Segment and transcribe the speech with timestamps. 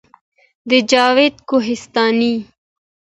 [0.69, 2.35] د جاوید کوهستاني